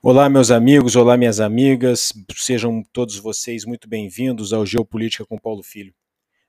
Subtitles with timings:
[0.00, 5.60] Olá, meus amigos, olá, minhas amigas, sejam todos vocês muito bem-vindos ao Geopolítica com Paulo
[5.60, 5.92] Filho.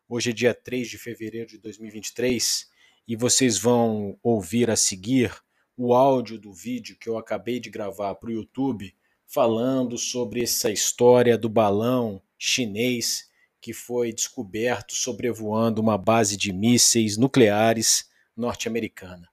[0.07, 2.67] Hoje é dia 3 de fevereiro de 2023
[3.07, 5.35] e vocês vão ouvir a seguir
[5.75, 8.93] o áudio do vídeo que eu acabei de gravar para o YouTube
[9.25, 17.17] falando sobre essa história do balão chinês que foi descoberto sobrevoando uma base de mísseis
[17.17, 19.27] nucleares norte-americana.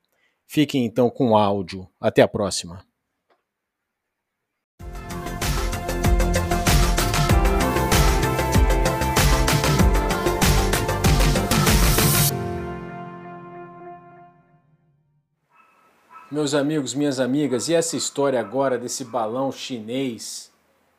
[0.47, 1.87] Fiquem então com o áudio.
[2.01, 2.86] Até a próxima.
[16.29, 20.51] Meus amigos, minhas amigas, e essa história agora desse balão chinês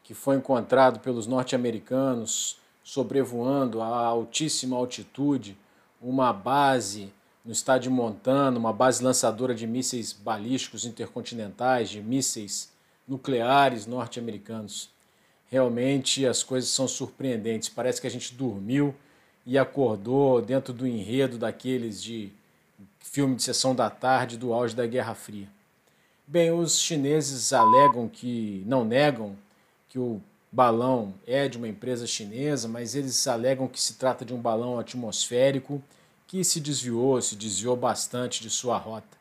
[0.02, 5.58] que foi encontrado pelos norte-americanos sobrevoando a altíssima altitude
[6.02, 7.12] uma base
[7.44, 12.72] no estado de Montana, uma base lançadora de mísseis balísticos intercontinentais, de mísseis
[13.06, 14.90] nucleares norte-americanos.
[15.52, 17.68] Realmente as coisas são surpreendentes.
[17.68, 18.96] Parece que a gente dormiu
[19.46, 22.32] e acordou dentro do enredo daqueles de
[23.00, 25.48] filme de sessão da tarde do auge da Guerra Fria.
[26.26, 29.36] Bem, os chineses alegam que, não negam,
[29.88, 34.34] que o balão é de uma empresa chinesa, mas eles alegam que se trata de
[34.34, 35.82] um balão atmosférico
[36.28, 39.18] que se desviou, se desviou bastante de sua rota.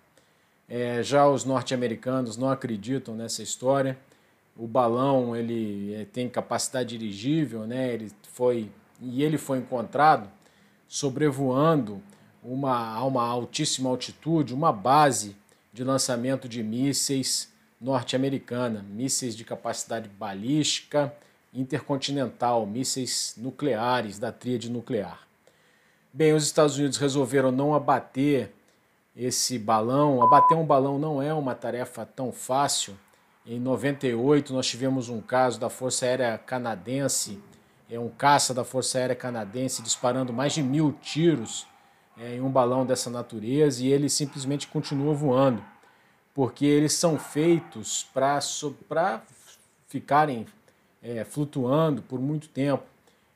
[0.69, 3.97] É, já os norte-americanos não acreditam nessa história.
[4.57, 7.93] O balão ele é, tem capacidade dirigível, né?
[7.95, 10.29] Ele foi e ele foi encontrado
[10.89, 12.03] sobrevoando
[12.47, 15.37] uma, a uma altíssima altitude, uma base
[15.73, 21.13] de lançamento de mísseis norte-americana, mísseis de capacidade balística
[21.53, 25.27] intercontinental, mísseis nucleares da tríade nuclear.
[26.13, 28.53] Bem, os Estados Unidos resolveram não abater
[29.15, 30.23] esse balão.
[30.23, 32.97] Abater um balão não é uma tarefa tão fácil.
[33.45, 37.39] Em 98 nós tivemos um caso da Força Aérea Canadense,
[37.91, 41.67] é um caça da Força Aérea Canadense disparando mais de mil tiros
[42.19, 45.63] é, em um balão dessa natureza e ele simplesmente continua voando,
[46.35, 49.23] porque eles são feitos para
[49.89, 50.47] ficarem
[51.03, 52.85] é, flutuando por muito tempo.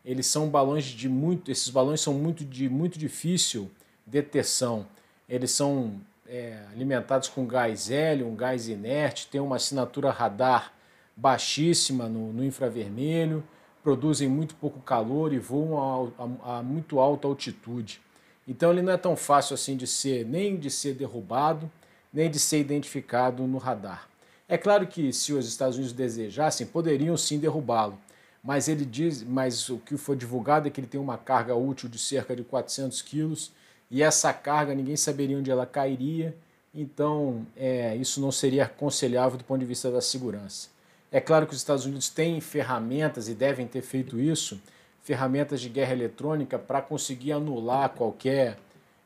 [0.05, 3.71] Eles são balões de muito, esses balões são muito de muito difícil
[4.07, 4.87] detecção.
[5.29, 10.73] Eles são é, alimentados com gás hélio, um gás inerte, tem uma assinatura radar
[11.15, 13.45] baixíssima no, no infravermelho,
[13.83, 18.01] produzem muito pouco calor e voam a, a, a muito alta altitude.
[18.51, 21.71] Então ele não é tão fácil assim de ser nem de ser derrubado,
[22.13, 24.09] nem de ser identificado no radar.
[24.49, 27.97] É claro que se os Estados Unidos desejassem, poderiam sim derrubá-lo,
[28.43, 31.89] mas ele diz, mas o que foi divulgado é que ele tem uma carga útil
[31.89, 33.53] de cerca de 400 quilos
[33.89, 36.35] e essa carga ninguém saberia onde ela cairia,
[36.75, 40.71] então é, isso não seria aconselhável do ponto de vista da segurança.
[41.13, 44.61] É claro que os Estados Unidos têm ferramentas e devem ter feito isso
[45.03, 48.59] ferramentas de guerra eletrônica para conseguir anular qualquer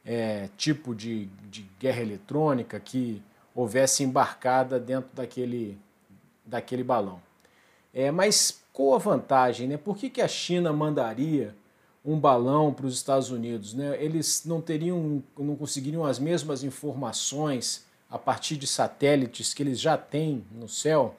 [0.05, 3.22] é, tipo de, de guerra eletrônica que
[3.55, 5.78] houvesse embarcada dentro daquele,
[6.44, 7.21] daquele balão.
[7.93, 9.69] É, mas qual a vantagem?
[9.69, 9.77] Né?
[9.77, 11.55] Por que, que a China mandaria
[12.05, 13.72] um balão para os Estados Unidos?
[13.72, 13.97] Né?
[14.03, 19.97] Eles não teriam, não conseguiriam as mesmas informações a partir de satélites que eles já
[19.97, 21.15] têm no céu?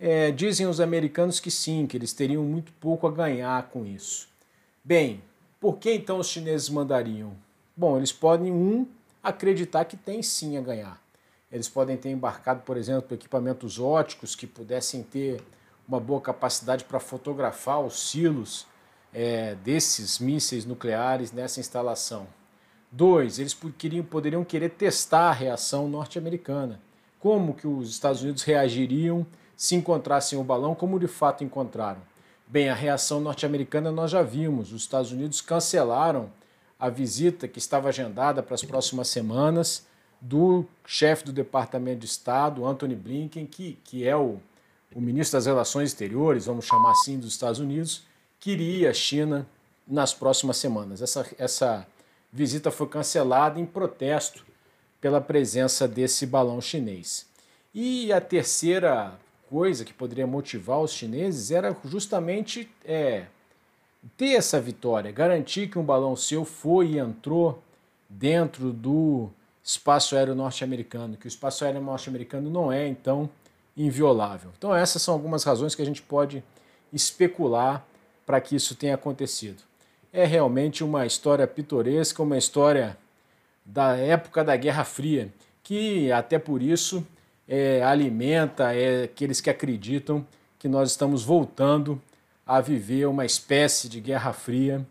[0.00, 4.28] É, dizem os americanos que sim, que eles teriam muito pouco a ganhar com isso.
[4.84, 5.20] Bem,
[5.60, 7.32] por que então os chineses mandariam?
[7.76, 8.86] Bom, eles podem, um,
[9.22, 11.02] acreditar que tem sim a ganhar.
[11.50, 15.42] Eles podem ter embarcado, por exemplo, equipamentos óticos que pudessem ter
[15.86, 18.66] uma boa capacidade para fotografar os silos
[19.12, 22.26] é, desses mísseis nucleares nessa instalação.
[22.92, 26.80] Dois, eles queriam, poderiam querer testar a reação norte-americana.
[27.18, 29.26] Como que os Estados Unidos reagiriam
[29.58, 32.00] se encontrassem o balão, como de fato encontraram.
[32.46, 34.72] Bem, a reação norte-americana nós já vimos.
[34.72, 36.30] Os Estados Unidos cancelaram
[36.78, 39.84] a visita que estava agendada para as próximas semanas
[40.20, 44.38] do chefe do Departamento de Estado, Anthony Blinken, que, que é o,
[44.94, 48.04] o ministro das Relações Exteriores, vamos chamar assim, dos Estados Unidos,
[48.38, 49.44] queria a China
[49.86, 51.02] nas próximas semanas.
[51.02, 51.86] Essa, essa
[52.32, 54.46] visita foi cancelada em protesto
[55.00, 57.26] pela presença desse balão chinês.
[57.74, 59.18] E a terceira
[59.48, 63.26] coisa que poderia motivar os chineses era justamente é,
[64.16, 67.62] ter essa vitória, garantir que um balão seu foi e entrou
[68.08, 69.28] dentro do
[69.62, 73.28] espaço aéreo norte-americano, que o espaço aéreo norte-americano não é, então,
[73.76, 74.50] inviolável.
[74.56, 76.42] Então, essas são algumas razões que a gente pode
[76.92, 77.84] especular
[78.26, 79.62] para que isso tenha acontecido.
[80.12, 82.96] É realmente uma história pitoresca, uma história
[83.64, 87.06] da época da Guerra Fria, que até por isso
[87.48, 90.24] é, alimenta é, aqueles que acreditam
[90.58, 92.00] que nós estamos voltando
[92.46, 94.86] a viver uma espécie de guerra fria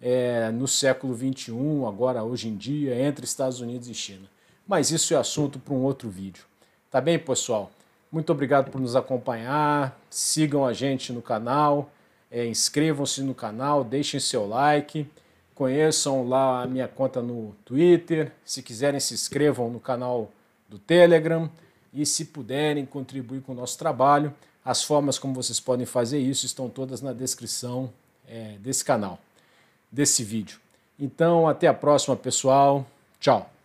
[0.00, 1.52] é, no século XXI,
[1.86, 4.28] agora hoje em dia, entre Estados Unidos e China.
[4.66, 6.44] Mas isso é assunto para um outro vídeo.
[6.90, 7.70] Tá bem, pessoal?
[8.10, 9.98] Muito obrigado por nos acompanhar.
[10.08, 11.90] Sigam a gente no canal,
[12.30, 15.06] é, inscrevam-se no canal, deixem seu like,
[15.54, 18.32] conheçam lá a minha conta no Twitter.
[18.44, 20.30] Se quiserem, se inscrevam no canal
[20.68, 21.50] do Telegram
[21.92, 24.32] e se puderem contribuir com o nosso trabalho.
[24.64, 27.90] As formas como vocês podem fazer isso estão todas na descrição
[28.26, 29.18] é, desse canal,
[29.90, 30.60] desse vídeo.
[30.98, 32.86] Então, até a próxima, pessoal.
[33.20, 33.57] Tchau.